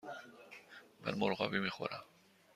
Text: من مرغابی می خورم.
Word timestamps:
من 1.01 1.15
مرغابی 1.19 1.59
می 1.59 1.69
خورم. 1.69 2.03